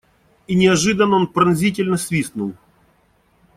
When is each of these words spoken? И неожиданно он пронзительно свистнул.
И 0.47 0.55
неожиданно 0.55 1.15
он 1.15 1.27
пронзительно 1.27 1.95
свистнул. 1.95 2.55